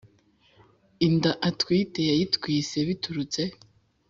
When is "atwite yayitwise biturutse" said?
1.49-3.41